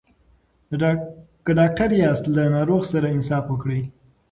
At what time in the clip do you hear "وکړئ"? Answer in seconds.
3.49-3.81